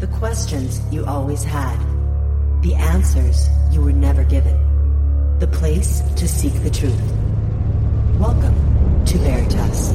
[0.00, 1.78] The questions you always had.
[2.62, 4.56] The answers you were never given.
[5.40, 6.98] The place to seek the truth.
[8.18, 9.90] Welcome to Veritas.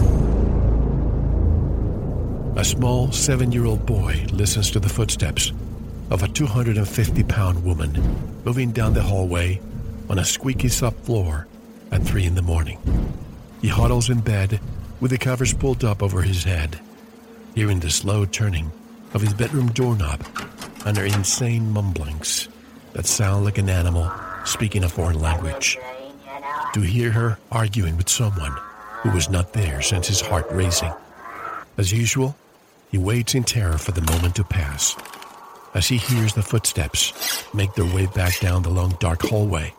[2.56, 5.52] A small seven year old boy listens to the footsteps
[6.12, 7.92] of a 250 pound woman
[8.46, 9.60] moving down the hallway
[10.08, 11.46] on a squeaky subfloor
[11.92, 12.78] at 3 in the morning.
[13.60, 14.60] He huddles in bed
[15.00, 16.80] with the covers pulled up over his head,
[17.56, 18.72] hearing the slow turning
[19.14, 20.26] of his bedroom doorknob
[20.86, 22.48] and her insane mumblings
[22.94, 24.12] that sound like an animal
[24.46, 25.78] speaking a foreign language.
[26.74, 28.56] To hear her arguing with someone
[29.02, 30.94] who was not there sends his heart racing.
[31.78, 32.36] As usual,
[32.90, 34.96] he waits in terror for the moment to pass.
[35.74, 39.74] As he hears the footsteps make their way back down the long dark hallway,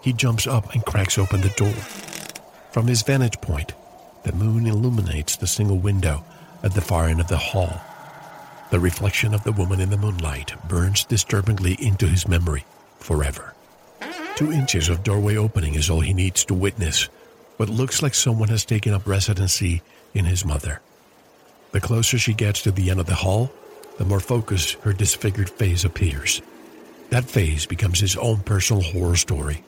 [0.00, 1.74] he jumps up and cracks open the door.
[2.70, 3.72] From his vantage point,
[4.22, 6.24] the moon illuminates the single window
[6.62, 7.80] at the far end of the hall.
[8.70, 12.64] The reflection of the woman in the moonlight burns disturbingly into his memory
[12.98, 13.54] forever.
[14.34, 17.08] Two inches of doorway opening is all he needs to witness
[17.56, 19.82] what looks like someone has taken up residency
[20.14, 20.80] in his mother.
[21.72, 23.52] The closer she gets to the end of the hall,
[23.98, 26.42] the more focused her disfigured face appears.
[27.10, 29.62] That face becomes his own personal horror story.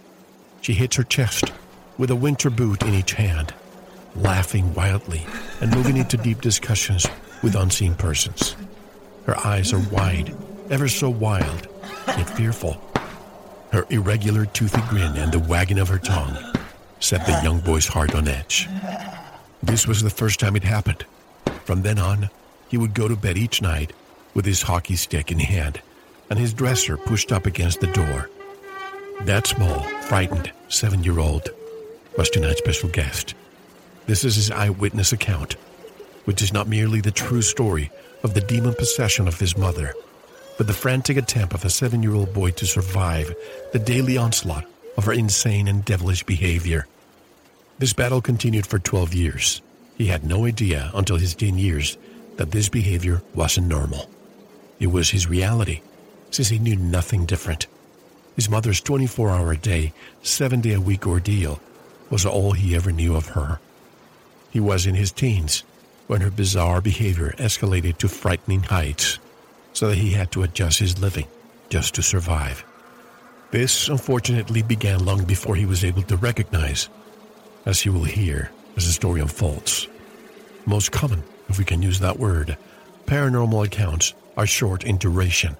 [0.60, 1.52] She hits her chest
[1.96, 3.54] with a winter boot in each hand,
[4.16, 5.24] laughing wildly
[5.60, 7.06] and moving into deep discussions
[7.42, 8.56] with unseen persons.
[9.28, 10.34] Her eyes are wide,
[10.70, 11.68] ever so wild,
[12.06, 12.80] yet fearful.
[13.70, 16.34] Her irregular toothy grin and the wagging of her tongue
[16.98, 18.70] set the young boy's heart on edge.
[19.62, 21.04] This was the first time it happened.
[21.66, 22.30] From then on,
[22.68, 23.92] he would go to bed each night
[24.32, 25.82] with his hockey stick in hand
[26.30, 28.30] and his dresser pushed up against the door.
[29.24, 31.50] That small, frightened seven year old
[32.16, 33.34] was tonight's special guest.
[34.06, 35.56] This is his eyewitness account,
[36.24, 37.90] which is not merely the true story
[38.22, 39.94] of the demon possession of his mother,
[40.56, 43.34] but the frantic attempt of a seven year old boy to survive
[43.72, 44.66] the daily onslaught
[44.96, 46.86] of her insane and devilish behavior.
[47.78, 49.62] This battle continued for 12 years.
[49.96, 51.96] He had no idea until his teen years
[52.36, 54.10] that this behavior wasn't normal.
[54.80, 55.82] It was his reality,
[56.30, 57.66] since he knew nothing different.
[58.36, 61.60] His mother's 24 hour a day, seven day a week ordeal
[62.10, 63.60] was all he ever knew of her.
[64.50, 65.64] He was in his teens
[66.08, 69.18] when her bizarre behavior escalated to frightening heights,
[69.72, 71.26] so that he had to adjust his living
[71.68, 72.64] just to survive.
[73.50, 76.88] This, unfortunately, began long before he was able to recognize,
[77.64, 79.86] as you will hear as the story unfolds.
[80.66, 82.56] Most common, if we can use that word,
[83.06, 85.56] paranormal accounts are short in duration,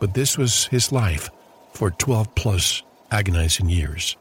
[0.00, 1.30] but this was his life
[1.72, 4.16] for 12 plus agonizing years.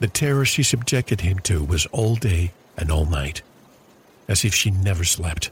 [0.00, 3.42] The terror she subjected him to was all day and all night,
[4.28, 5.50] as if she never slept.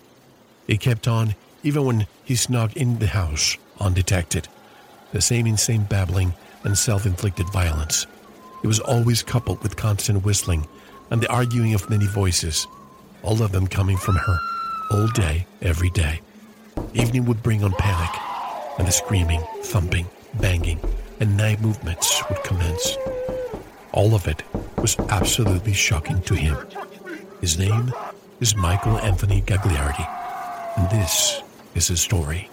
[0.66, 4.48] It kept on even when he snuck in the house undetected.
[5.12, 8.06] The same insane babbling and self inflicted violence.
[8.62, 10.66] It was always coupled with constant whistling
[11.10, 12.66] and the arguing of many voices,
[13.22, 14.38] all of them coming from her,
[14.90, 16.20] all day, every day.
[16.94, 18.10] Evening would bring on panic,
[18.78, 20.80] and the screaming, thumping, banging,
[21.18, 22.96] and night movements would commence.
[23.92, 24.42] All of it
[24.78, 26.56] was absolutely shocking to him.
[27.40, 27.92] His name
[28.40, 30.08] is Michael Anthony Gagliardi,
[30.78, 31.42] and this
[31.74, 32.48] is his story.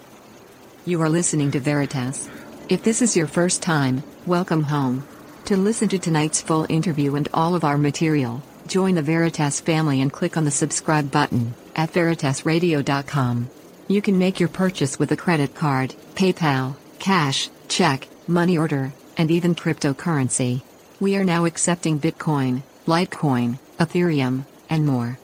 [0.85, 2.29] You are listening to Veritas.
[2.67, 5.07] If this is your first time, welcome home.
[5.45, 10.01] To listen to tonight's full interview and all of our material, join the Veritas family
[10.01, 13.49] and click on the subscribe button at veritasradio.com.
[13.87, 19.31] You can make your purchase with a credit card, PayPal, cash, check, money order, and
[19.31, 20.63] even cryptocurrency.
[20.99, 25.17] We are now accepting Bitcoin, Litecoin, Ethereum, and more.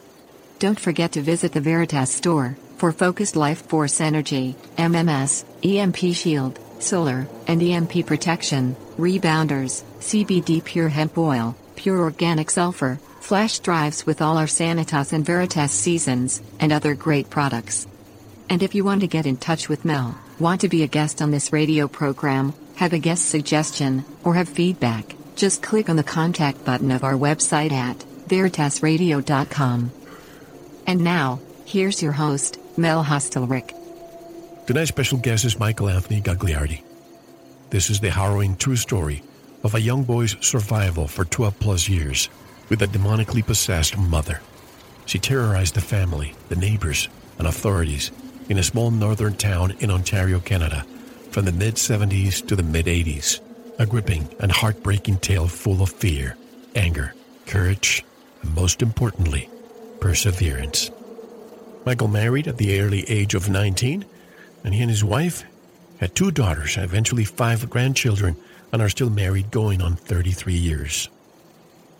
[0.63, 6.57] Don't forget to visit the Veritas store for focused life force energy, MMS, EMP shield,
[6.79, 14.21] solar, and EMP protection, rebounders, CBD pure hemp oil, pure organic sulfur, flash drives with
[14.21, 17.85] all our Sanitas and Veritas seasons, and other great products.
[18.49, 21.21] And if you want to get in touch with Mel, want to be a guest
[21.21, 26.05] on this radio program, have a guest suggestion, or have feedback, just click on the
[26.05, 27.99] contact button of our website at
[28.29, 29.91] veritasradio.com.
[30.85, 33.73] And now, here's your host, Mel Hostelrick.
[34.67, 36.81] Tonight's special guest is Michael Anthony Gagliardi.
[37.69, 39.23] This is the harrowing true story
[39.63, 42.29] of a young boy's survival for 12 plus years
[42.69, 44.41] with a demonically possessed mother.
[45.05, 47.07] She terrorized the family, the neighbors,
[47.37, 48.11] and authorities
[48.49, 50.85] in a small northern town in Ontario, Canada,
[51.31, 53.39] from the mid 70s to the mid 80s.
[53.79, 56.37] A gripping and heartbreaking tale full of fear,
[56.75, 57.13] anger,
[57.47, 58.05] courage,
[58.41, 59.49] and most importantly,
[60.03, 60.91] perseverance.
[61.85, 64.03] Michael married at the early age of 19
[64.65, 65.45] and he and his wife
[66.01, 68.35] had two daughters, eventually five grandchildren,
[68.73, 71.07] and are still married going on 33 years.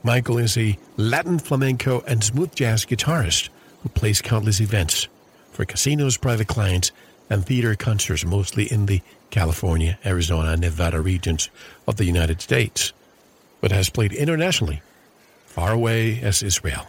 [0.04, 3.48] Michael is a Latin flamenco and smooth jazz guitarist
[3.84, 5.08] who plays countless events
[5.54, 6.92] for casinos, private clients,
[7.30, 11.50] and theater concerts, mostly in the California, Arizona, and Nevada regions
[11.88, 12.92] of the United States,
[13.62, 14.82] but has played internationally,
[15.46, 16.86] far away as Israel.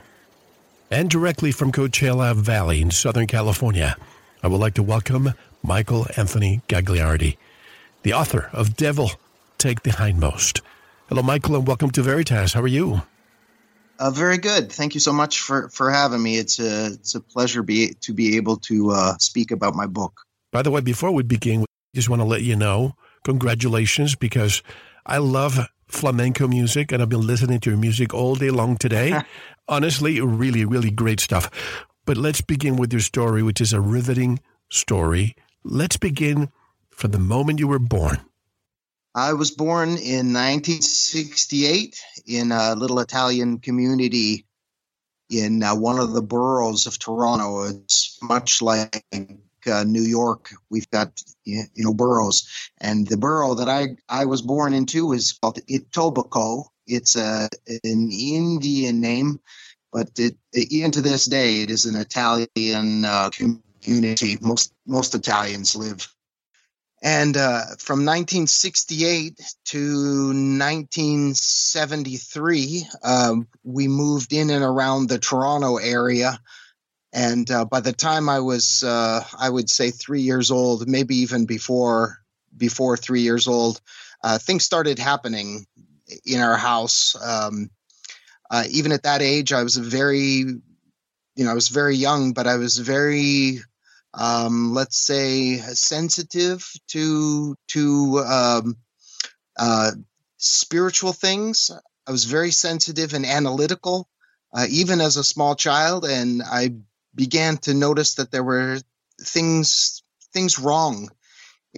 [0.90, 3.96] And directly from Coachella Valley in Southern California,
[4.42, 5.32] I would like to welcome
[5.62, 7.36] Michael Anthony Gagliardi,
[8.02, 9.10] the author of Devil
[9.56, 10.60] Take the Hindmost.
[11.08, 12.52] Hello, Michael, and welcome to Veritas.
[12.52, 13.02] How are you?
[13.98, 14.70] Uh, very good.
[14.70, 16.36] Thank you so much for, for having me.
[16.36, 20.20] It's a it's a pleasure be, to be able to uh, speak about my book.
[20.52, 21.64] By the way, before we begin, I
[21.94, 22.94] just want to let you know,
[23.24, 24.62] congratulations, because
[25.06, 29.20] I love flamenco music and I've been listening to your music all day long today.
[29.68, 31.50] Honestly, really, really great stuff.
[32.04, 34.40] But let's begin with your story, which is a riveting
[34.70, 35.34] story.
[35.64, 36.50] Let's begin
[36.90, 38.20] from the moment you were born.
[39.14, 44.44] I was born in 1968 in a little Italian community
[45.30, 47.62] in uh, one of the boroughs of Toronto.
[47.62, 49.04] It's much like
[49.66, 50.50] uh, New York.
[50.70, 52.48] We've got you know boroughs,
[52.80, 56.66] and the borough that I I was born into is called Etobicoke.
[56.86, 57.48] It's a
[57.84, 59.40] an Indian name,
[59.92, 63.30] but it, even to this day, it is an Italian uh,
[63.82, 64.38] community.
[64.40, 66.08] Most most Italians live.
[67.02, 69.78] And uh, from 1968 to
[70.28, 76.40] 1973, um, we moved in and around the Toronto area.
[77.14, 81.16] And uh, by the time I was, uh, I would say, three years old, maybe
[81.18, 82.18] even before
[82.56, 83.80] before three years old,
[84.22, 85.66] uh, things started happening
[86.26, 87.16] in our house.
[87.20, 87.70] Um,
[88.50, 92.46] uh, even at that age, I was very, you know, I was very young, but
[92.48, 93.60] I was very,
[94.12, 98.76] um, let's say, sensitive to to um,
[99.56, 99.92] uh,
[100.36, 101.70] spiritual things.
[102.08, 104.08] I was very sensitive and analytical,
[104.52, 106.74] uh, even as a small child, and I
[107.14, 108.78] began to notice that there were
[109.20, 110.02] things
[110.32, 111.08] things wrong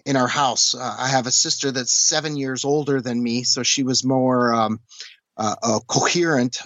[0.05, 0.75] in our house.
[0.75, 4.55] Uh, I have a sister that's seven years older than me, so she was more
[4.55, 4.81] um,
[5.37, 6.59] uh, uh, coherent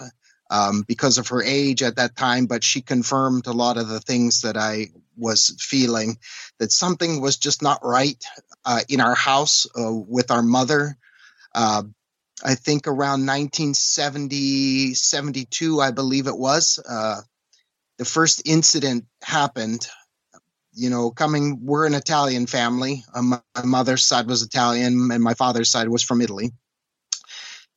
[0.49, 4.01] um, because of her age at that time, but she confirmed a lot of the
[4.01, 6.17] things that I was feeling
[6.59, 8.21] that something was just not right
[8.65, 10.97] uh, in our house uh, with our mother.
[11.55, 11.83] Uh,
[12.43, 17.21] I think around 1970, 72, I believe it was, uh,
[18.01, 19.87] the first incident happened.
[20.73, 23.03] You know, coming, we're an Italian family.
[23.21, 26.51] my mother's side was Italian, and my father's side was from Italy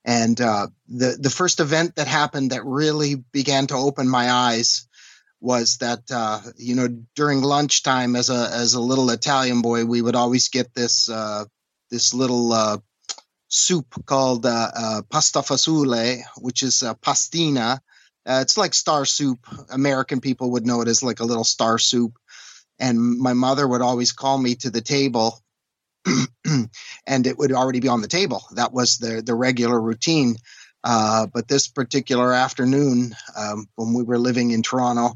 [0.05, 4.87] and uh, the the first event that happened that really began to open my eyes
[5.41, 10.03] was that uh, you know during lunchtime as a as a little Italian boy we
[10.03, 11.45] would always get this uh,
[11.91, 12.79] this little uh,
[13.49, 17.81] soup called uh, uh, pasta fasule, which is pastina.
[18.27, 19.47] It's like star soup.
[19.71, 22.19] American people would know it as like a little star soup.
[22.79, 25.41] And my mother would always call me to the table
[27.07, 28.45] and it would already be on the table.
[28.53, 30.37] That was the the regular routine.
[30.83, 35.15] Uh, but this particular afternoon, um, when we were living in Toronto,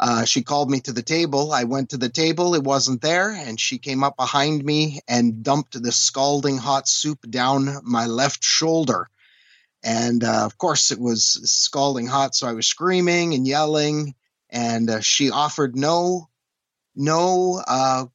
[0.00, 1.52] uh, she called me to the table.
[1.52, 5.42] I went to the table, it wasn't there, and she came up behind me and
[5.42, 9.08] dumped the scalding hot soup down my left shoulder.
[9.82, 14.14] And uh, of course, it was scalding hot, so I was screaming and yelling.
[14.50, 16.28] And uh, she offered no,
[16.96, 18.06] no uh,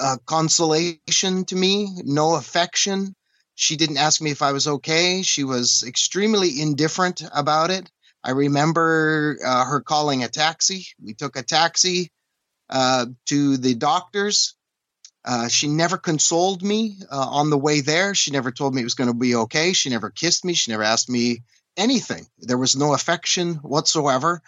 [0.00, 3.14] uh, consolation to me, no affection.
[3.54, 5.22] She didn't ask me if I was okay.
[5.22, 7.90] She was extremely indifferent about it.
[8.22, 10.88] I remember uh, her calling a taxi.
[11.02, 12.10] We took a taxi
[12.68, 14.54] uh, to the doctor's.
[15.24, 18.14] Uh, she never consoled me uh, on the way there.
[18.14, 19.72] She never told me it was going to be okay.
[19.72, 20.54] She never kissed me.
[20.54, 21.42] She never asked me
[21.76, 22.26] anything.
[22.38, 24.42] There was no affection whatsoever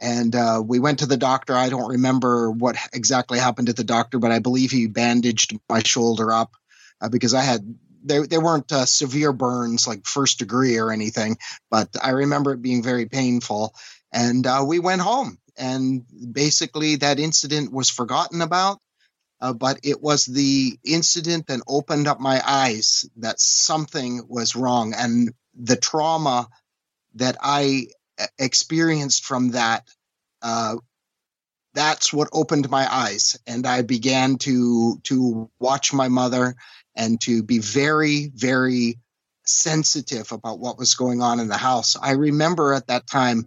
[0.00, 1.54] and uh, we went to the doctor.
[1.54, 5.82] I don't remember what exactly happened at the doctor, but I believe he bandaged my
[5.82, 6.54] shoulder up
[7.00, 7.74] uh, because I had
[8.04, 11.38] there there weren't uh, severe burns like first degree or anything,
[11.70, 13.74] but I remember it being very painful.
[14.12, 18.80] And we went home, and basically that incident was forgotten about.
[19.40, 24.94] Uh, but it was the incident that opened up my eyes that something was wrong,
[24.94, 26.48] and the trauma
[27.14, 27.88] that I
[28.38, 29.84] experienced from that
[30.42, 30.76] uh,
[31.74, 33.38] that's what opened my eyes.
[33.46, 36.56] And i began to to watch my mother
[36.94, 38.98] and to be very very
[39.44, 41.96] sensitive about what was going on in the house.
[42.00, 43.46] I remember at that time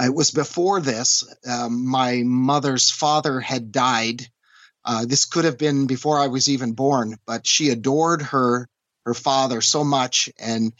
[0.00, 4.28] it was before this um, my mother's father had died
[4.84, 8.68] Uh, this could have been before I was even born, but she adored her
[9.06, 10.72] her father so much, and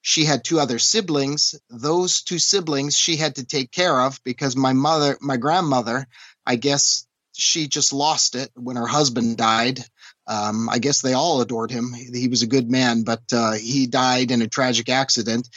[0.00, 1.54] she had two other siblings.
[1.70, 6.06] Those two siblings she had to take care of because my mother, my grandmother,
[6.46, 9.84] I guess she just lost it when her husband died.
[10.26, 11.92] Um, I guess they all adored him.
[11.92, 15.48] He was a good man, but uh, he died in a tragic accident.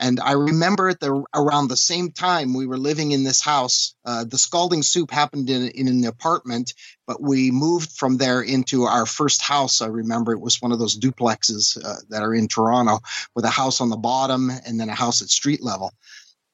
[0.00, 3.94] And I remember the around the same time we were living in this house.
[4.04, 6.74] Uh, the scalding soup happened in, in an apartment,
[7.06, 9.82] but we moved from there into our first house.
[9.82, 13.00] I remember it was one of those duplexes uh, that are in Toronto,
[13.34, 15.92] with a house on the bottom and then a house at street level.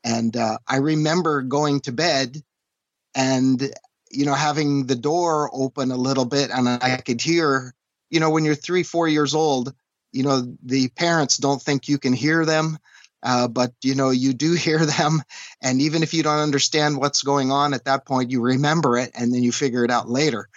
[0.03, 2.43] And uh, I remember going to bed
[3.15, 3.61] and
[4.11, 7.75] you know having the door open a little bit, and I could hear,
[8.09, 9.75] you know, when you're three, four years old,
[10.13, 12.79] you know, the parents don't think you can hear them
[13.25, 15.23] uh, but you know you do hear them
[15.63, 19.11] and even if you don't understand what's going on at that point you remember it
[19.15, 20.49] and then you figure it out later.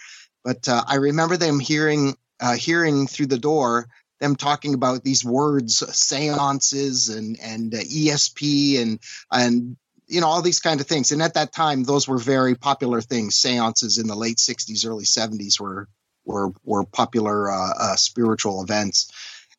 [0.44, 3.88] But uh, i remember them hearing uh, hearing through the door
[4.20, 9.76] them talking about these words seances and and uh, esp and and
[10.08, 11.12] you know all these kind of things.
[11.12, 13.36] And at that time those were very popular things.
[13.36, 15.88] Seances in the late 60s early 70s were
[16.24, 19.10] were were popular uh, uh, spiritual events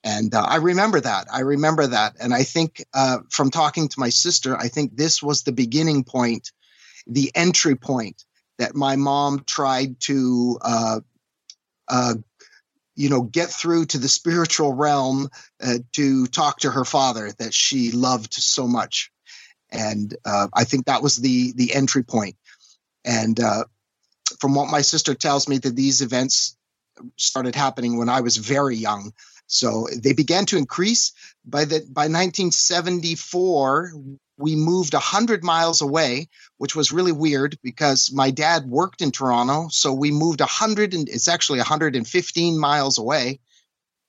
[0.03, 1.27] and uh, I remember that.
[1.32, 2.15] I remember that.
[2.20, 6.03] And I think uh, from talking to my sister, I think this was the beginning
[6.03, 6.51] point,
[7.06, 8.24] the entry point
[8.60, 11.00] that my mom tried to, uh,
[11.88, 12.15] uh
[12.96, 15.29] you know, get through to the spiritual realm
[15.63, 19.10] uh, to talk to her father that she loved so much.
[19.72, 22.36] And uh, I think that was the the entry point.
[23.06, 23.39] And
[24.39, 26.58] from what my sister tells me, that these events
[27.18, 29.13] started happening when I was very young.
[29.50, 31.12] So they began to increase.
[31.44, 33.94] By the by 1974,
[34.38, 39.68] we moved 100 miles away, which was really weird because my dad worked in Toronto.
[39.72, 43.39] So we moved 100 and it's actually 115 miles away,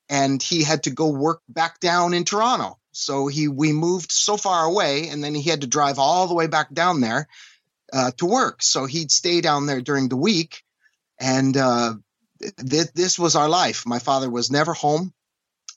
[0.09, 2.77] and he had to go work back down in Toronto.
[2.91, 6.35] So he we moved so far away, and then he had to drive all the
[6.35, 7.27] way back down there
[7.91, 8.61] uh, to work.
[8.61, 10.61] So he'd stay down there during the week,
[11.19, 11.95] and uh,
[12.39, 13.87] th- this was our life.
[13.87, 15.13] My father was never home.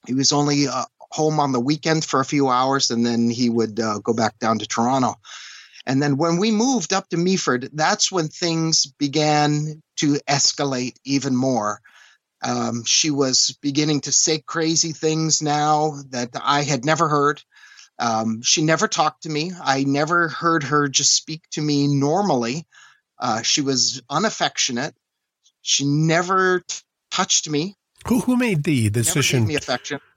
[0.06, 3.49] He was only uh, home on the weekend for a few hours, and then he
[3.49, 5.14] would uh, go back down to Toronto.
[5.87, 11.37] And then when we moved up to Meaford, that's when things began to escalate even
[11.37, 11.80] more.
[12.42, 17.42] Um, she was beginning to say crazy things now that I had never heard.
[17.99, 19.52] Um, she never talked to me.
[19.62, 22.66] I never heard her just speak to me normally.
[23.18, 24.94] Uh, she was unaffectionate.
[25.62, 26.76] She never t-
[27.11, 27.76] touched me.
[28.06, 29.50] Who who made the decision?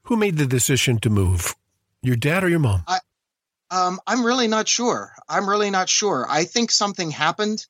[0.04, 1.56] Who made the decision to move?
[2.02, 2.84] Your dad or your mom?
[2.88, 3.00] I,
[3.72, 5.14] um, I'm really not sure.
[5.28, 6.26] I'm really not sure.
[6.30, 7.66] I think something happened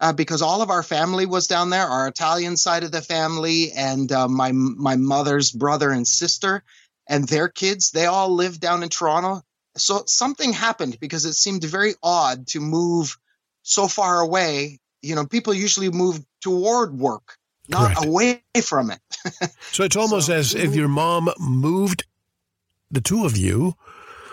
[0.00, 3.72] uh, because all of our family was down there, our Italian side of the family,
[3.72, 6.62] and uh, my my mother's brother and sister,
[7.08, 7.90] and their kids.
[7.90, 9.42] They all lived down in Toronto.
[9.76, 13.18] So something happened because it seemed very odd to move
[13.62, 14.80] so far away.
[15.02, 18.06] You know, people usually move toward work not Correct.
[18.06, 19.00] away from it.
[19.72, 22.04] so it's almost so, as if your mom moved
[22.90, 23.74] the two of you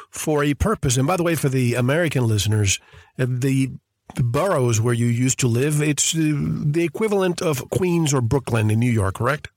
[0.10, 0.98] for a purpose.
[0.98, 2.80] And by the way, for the American listeners,
[3.18, 3.72] uh, the,
[4.16, 8.70] the boroughs where you used to live, it's uh, the equivalent of Queens or Brooklyn
[8.70, 9.50] in New York, correct?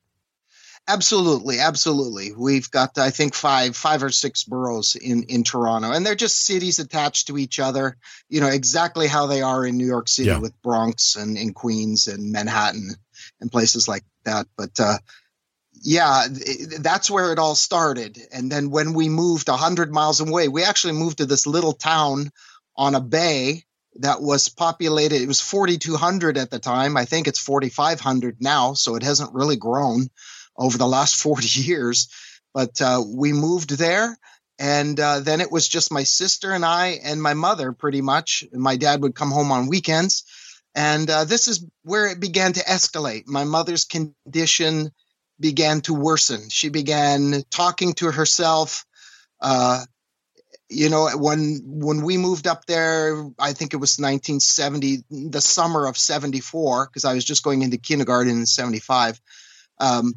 [0.89, 2.33] Absolutely, absolutely.
[2.33, 6.39] We've got, I think, five, five or six boroughs in in Toronto, and they're just
[6.39, 7.97] cities attached to each other.
[8.29, 10.39] You know exactly how they are in New York City yeah.
[10.39, 12.95] with Bronx and in Queens and Manhattan
[13.41, 14.47] and places like that.
[14.57, 14.99] But uh,
[15.83, 16.27] yeah,
[16.81, 18.19] that's where it all started.
[18.33, 22.31] And then when we moved 100 miles away, we actually moved to this little town
[22.77, 23.65] on a bay
[24.01, 25.23] that was populated.
[25.23, 26.97] It was 4,200 at the time.
[26.97, 28.75] I think it's 4,500 now.
[28.75, 30.09] So it hasn't really grown
[30.57, 32.09] over the last 40 years.
[32.53, 34.19] But uh, we moved there.
[34.59, 38.43] And uh, then it was just my sister and I and my mother, pretty much.
[38.53, 40.25] My dad would come home on weekends
[40.77, 43.27] and uh, this is where it began to escalate.
[43.27, 44.93] My mother's condition
[45.41, 46.51] began to worsen.
[46.51, 48.85] She began talking to herself.
[49.41, 49.85] Uh,
[50.69, 55.87] you know, when when we moved up there, I think it was 1970, the summer
[55.87, 59.19] of 74, because I was just going into kindergarten in 75.
[59.81, 60.13] Um,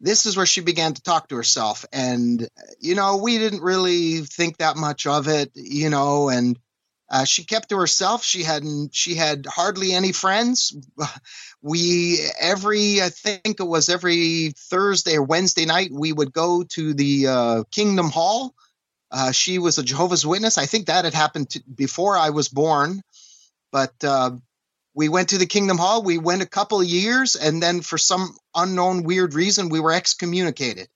[0.00, 1.84] this is where she began to talk to herself.
[1.92, 2.48] And,
[2.80, 6.58] you know, we didn't really think that much of it, you know, and
[7.10, 8.24] uh, she kept to herself.
[8.24, 8.94] She hadn't.
[8.94, 10.76] She had hardly any friends.
[11.66, 16.92] We every I think it was every Thursday or Wednesday night we would go to
[16.92, 18.54] the uh, Kingdom Hall.
[19.10, 20.58] Uh, she was a Jehovah's Witness.
[20.58, 23.00] I think that had happened to, before I was born,
[23.72, 24.32] but uh,
[24.92, 26.02] we went to the Kingdom Hall.
[26.02, 29.92] We went a couple of years, and then for some unknown weird reason, we were
[29.92, 30.88] excommunicated.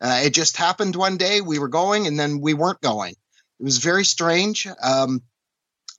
[0.00, 1.40] Uh, it just happened one day.
[1.40, 3.14] We were going, and then we weren't going.
[3.60, 4.66] It was very strange.
[4.82, 5.22] Um,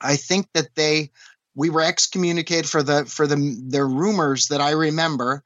[0.01, 1.11] I think that they
[1.55, 3.35] we were excommunicated for the for the
[3.67, 5.43] the rumors that I remember.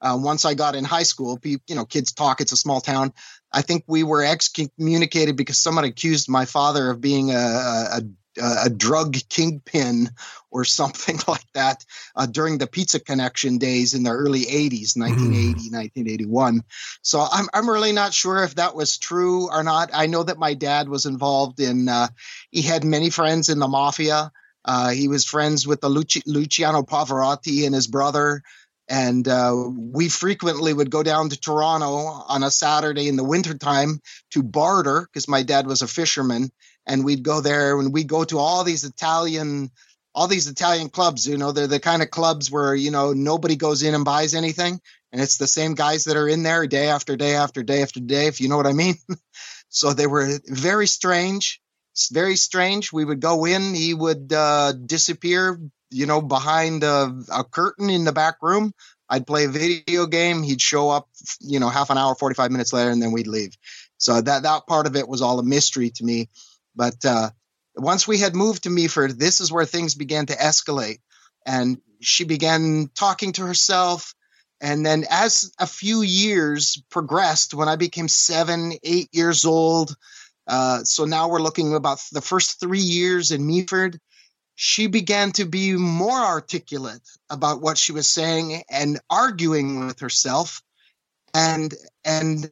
[0.00, 2.40] Uh, once I got in high school, you know, kids talk.
[2.40, 3.12] It's a small town.
[3.52, 8.02] I think we were excommunicated because someone accused my father of being a, a,
[8.40, 10.10] a drug kingpin
[10.50, 11.84] or something like that
[12.16, 15.72] uh, during the Pizza Connection days in the early 80s, 1980, mm.
[15.72, 16.62] 1981.
[17.02, 19.90] So I'm, I'm really not sure if that was true or not.
[19.92, 22.08] I know that my dad was involved in, uh,
[22.50, 24.32] he had many friends in the mafia.
[24.64, 28.42] Uh, he was friends with the Luci- Luciano Pavarotti and his brother.
[28.90, 34.00] And uh, we frequently would go down to Toronto on a Saturday in the wintertime
[34.30, 36.50] to barter because my dad was a fisherman
[36.88, 39.70] and we'd go there and we'd go to all these Italian
[40.14, 43.54] all these Italian clubs, you know, they're the kind of clubs where, you know, nobody
[43.54, 44.80] goes in and buys anything.
[45.12, 48.00] And it's the same guys that are in there day after day after day after
[48.00, 48.96] day, if you know what I mean.
[49.68, 51.60] so they were very strange.
[52.10, 52.92] Very strange.
[52.92, 58.04] We would go in, he would uh, disappear, you know, behind a, a curtain in
[58.04, 58.72] the back room.
[59.08, 60.42] I'd play a video game.
[60.42, 61.08] He'd show up,
[61.40, 63.56] you know, half an hour, 45 minutes later, and then we'd leave.
[63.98, 66.28] So that, that part of it was all a mystery to me.
[66.78, 67.30] But uh,
[67.74, 71.00] once we had moved to Meaford, this is where things began to escalate.
[71.44, 74.14] And she began talking to herself.
[74.60, 79.94] And then, as a few years progressed, when I became seven, eight years old,
[80.46, 83.98] uh, so now we're looking about the first three years in Meaford,
[84.54, 90.62] she began to be more articulate about what she was saying and arguing with herself
[91.34, 92.50] and and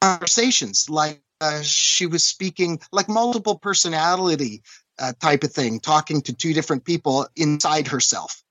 [0.00, 4.62] conversations like uh, she was speaking like multiple personality
[4.98, 8.42] uh, type of thing, talking to two different people inside herself.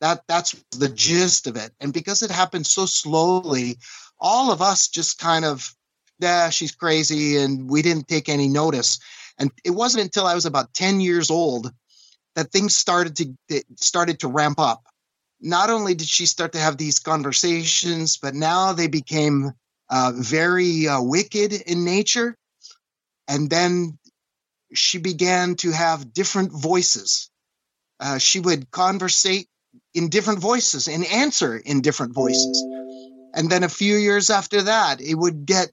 [0.00, 1.72] That that's the gist of it.
[1.80, 3.78] And because it happened so slowly,
[4.18, 5.74] all of us just kind of,
[6.18, 8.98] yeah, she's crazy, and we didn't take any notice.
[9.38, 11.72] And it wasn't until I was about ten years old
[12.34, 14.82] that things started to started to ramp up.
[15.40, 19.52] Not only did she start to have these conversations, but now they became
[19.90, 22.36] uh, very uh, wicked in nature.
[23.28, 23.98] And then
[24.72, 27.30] she began to have different voices.
[28.00, 29.48] Uh, she would conversate
[29.94, 32.62] in different voices and answer in different voices.
[33.34, 35.70] And then a few years after that, it would get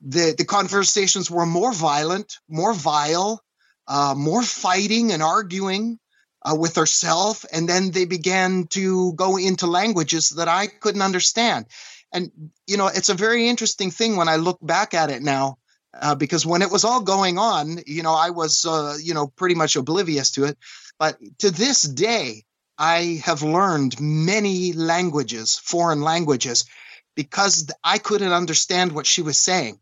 [0.00, 3.40] the, the conversations were more violent, more vile,
[3.86, 5.98] uh, more fighting and arguing
[6.44, 7.44] uh, with herself.
[7.52, 11.66] And then they began to go into languages that I couldn't understand.
[12.12, 12.30] And,
[12.66, 15.58] you know, it's a very interesting thing when I look back at it now,
[16.00, 19.26] uh, because when it was all going on, you know, I was, uh, you know,
[19.26, 20.58] pretty much oblivious to it.
[20.98, 22.44] But to this day,
[22.78, 26.64] I have learned many languages, foreign languages,
[27.14, 29.78] because I couldn't understand what she was saying.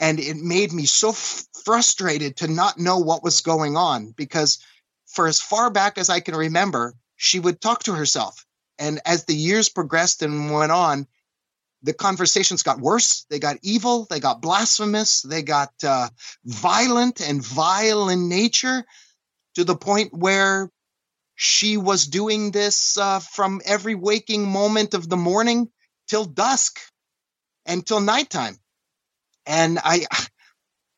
[0.00, 4.58] And it made me so f- frustrated to not know what was going on because
[5.06, 8.44] for as far back as I can remember, she would talk to herself.
[8.78, 11.06] And as the years progressed and went on,
[11.84, 13.26] the conversations got worse.
[13.28, 14.06] They got evil.
[14.08, 15.20] They got blasphemous.
[15.22, 16.08] They got uh,
[16.44, 18.84] violent and vile in nature
[19.54, 20.70] to the point where
[21.36, 25.68] she was doing this uh, from every waking moment of the morning
[26.08, 26.80] till dusk
[27.66, 28.56] and till nighttime.
[29.46, 30.06] And I,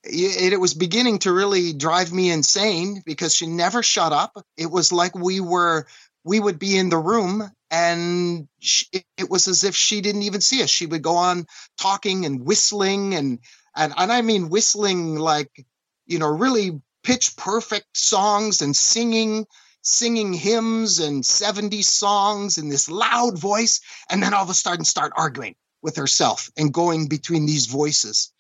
[0.05, 4.37] it, it was beginning to really drive me insane because she never shut up.
[4.57, 5.87] It was like we were
[6.27, 8.87] we would be in the room and she,
[9.17, 10.71] it was as if she didn't even see us.
[10.71, 11.47] She would go on
[11.79, 13.39] talking and whistling and
[13.77, 15.65] and, and i mean whistling like
[16.07, 19.47] you know really pitch perfect songs and singing
[19.83, 23.81] singing hymns and 70 songs in this loud voice.
[24.11, 28.33] And then all of a sudden start arguing with herself and going between these voices.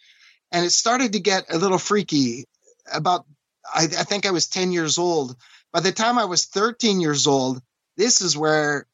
[0.50, 2.46] And it started to get a little freaky
[2.92, 3.26] about
[3.72, 5.36] I, I think i was 10 years old.
[5.72, 7.62] By the time i was 13 years old
[7.96, 8.86] this is where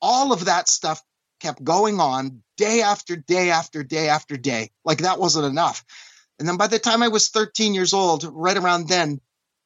[0.00, 1.02] all of that stuff
[1.40, 4.70] kept going on day after day after day after day.
[4.84, 5.84] Like that wasn't enough.
[6.38, 9.20] And then by the time I was 13 years old, right around then,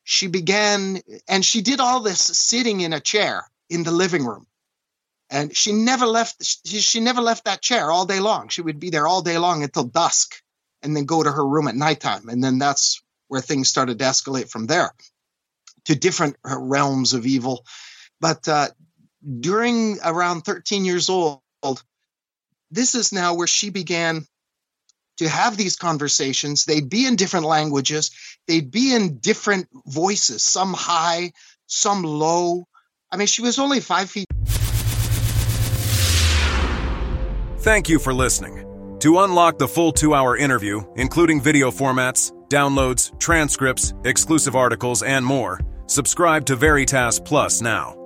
[0.05, 4.47] she began, and she did all this sitting in a chair in the living room.
[5.31, 8.49] And she never left, she, she never left that chair all day long.
[8.49, 10.41] She would be there all day long until dusk
[10.83, 12.29] and then go to her room at nighttime.
[12.29, 14.95] And then that's where things started to escalate from there
[15.87, 17.65] to different realms of evil.
[18.21, 18.69] But uh,
[19.41, 21.43] during around 13 years old,
[22.71, 24.27] this is now where she began
[25.19, 26.65] to have these conversations.
[26.65, 28.11] They'd be in different languages,
[28.47, 31.33] they'd be in different voices, some high,
[31.67, 32.67] some low,
[33.11, 34.27] I mean, she was only five feet.
[37.61, 38.63] Thank you for listening.
[39.01, 45.25] To unlock the full two hour interview, including video formats, downloads, transcripts, exclusive articles, and
[45.25, 48.06] more, subscribe to Veritas Plus now.